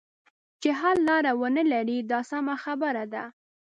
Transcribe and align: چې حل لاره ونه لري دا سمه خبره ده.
چې 0.61 0.69
حل 0.79 0.97
لاره 1.09 1.31
ونه 1.39 1.63
لري 1.73 1.97
دا 2.11 2.19
سمه 2.31 2.55
خبره 2.63 3.03
ده. 3.13 3.23